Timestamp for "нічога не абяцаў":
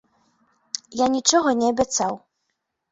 1.17-2.13